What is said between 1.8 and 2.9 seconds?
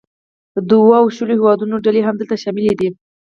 ډلې هم دلته شاملې دي